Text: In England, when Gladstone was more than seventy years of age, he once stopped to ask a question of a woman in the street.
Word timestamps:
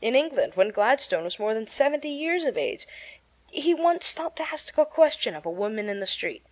In 0.00 0.14
England, 0.14 0.54
when 0.54 0.70
Gladstone 0.70 1.22
was 1.24 1.38
more 1.38 1.52
than 1.52 1.66
seventy 1.66 2.08
years 2.08 2.44
of 2.44 2.56
age, 2.56 2.88
he 3.50 3.74
once 3.74 4.06
stopped 4.06 4.36
to 4.36 4.42
ask 4.50 4.78
a 4.78 4.86
question 4.86 5.34
of 5.36 5.44
a 5.44 5.50
woman 5.50 5.90
in 5.90 6.00
the 6.00 6.06
street. 6.06 6.42